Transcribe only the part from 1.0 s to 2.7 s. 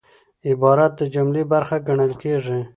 جملې برخه ګڼل کېږي.